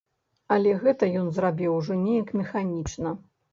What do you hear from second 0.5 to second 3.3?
Але гэта ён зрабіў ужо нейк механічна.